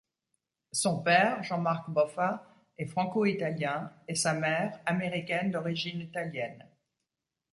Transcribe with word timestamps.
Son 0.71 0.99
père 1.03 1.43
Jean-Marc 1.43 1.91
Boffa 1.91 2.43
est 2.79 2.87
franco-italien 2.87 3.93
et 4.07 4.15
sa 4.15 4.33
mère 4.33 4.79
américaine 4.87 5.51
d'origine 5.51 5.99
italienne. 5.99 6.65